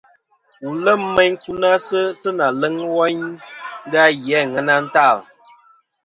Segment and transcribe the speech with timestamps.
[0.63, 5.17] Wù lem meyn nkunasɨ sɨ na leŋ woynda ghì a aŋena ntal.